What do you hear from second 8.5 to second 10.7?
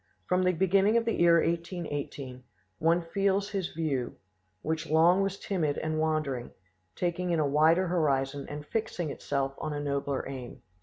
fixing itself on a nobler aim.